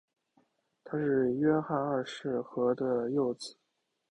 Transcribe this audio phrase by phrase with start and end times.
[0.83, 3.55] 他是约翰二世和的幼子。